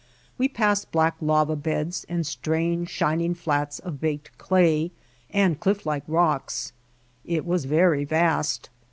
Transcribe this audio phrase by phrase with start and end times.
[0.35, 4.89] We passed black lava beds, and strange shining flats of baked clay,
[5.29, 6.73] and clifflike rocks.
[7.23, 8.71] It was very vast.